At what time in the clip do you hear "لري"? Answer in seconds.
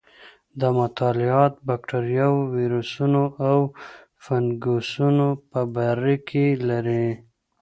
6.69-7.07